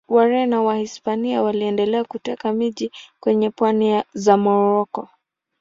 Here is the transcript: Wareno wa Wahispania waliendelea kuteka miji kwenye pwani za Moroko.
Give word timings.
Wareno 0.07 0.57
wa 0.65 0.65
Wahispania 0.65 1.41
waliendelea 1.41 2.03
kuteka 2.03 2.53
miji 2.53 2.91
kwenye 3.19 3.49
pwani 3.49 4.03
za 4.13 4.37
Moroko. 4.37 5.09